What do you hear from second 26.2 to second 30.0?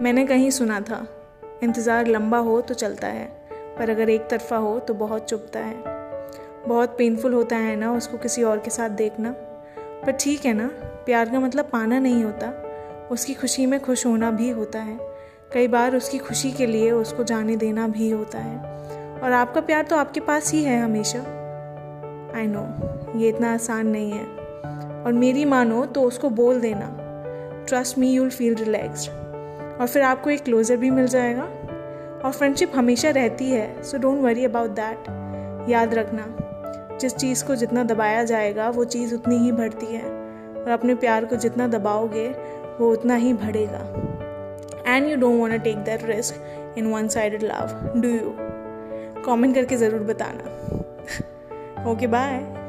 बोल देना। Trust me you'll feel relaxed और